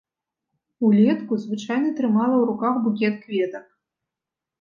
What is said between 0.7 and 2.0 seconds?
Улетку звычайна